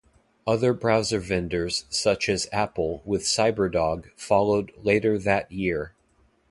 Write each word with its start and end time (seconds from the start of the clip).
Other 0.47 0.73
browser 0.73 1.19
vendors 1.19 1.85
such 1.91 2.27
as 2.27 2.49
Apple 2.51 3.03
with 3.05 3.21
Cyberdog 3.21 4.09
followed 4.15 4.71
later 4.81 5.19
that 5.19 5.51
year. 5.51 5.93